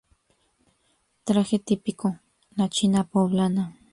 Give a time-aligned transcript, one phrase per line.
[1.25, 2.17] Traje típico:
[2.55, 3.77] La China Poblana.